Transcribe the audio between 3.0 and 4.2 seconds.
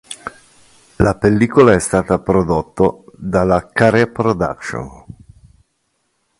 dalla Karé